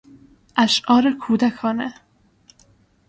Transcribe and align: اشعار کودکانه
اشعار 0.55 1.11
کودکانه 1.11 1.93